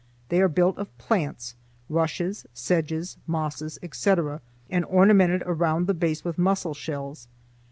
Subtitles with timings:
[0.29, 7.27] They are built of plants—rushes, sedges, mosses, etc.—and ornamented around the base with mussel shells.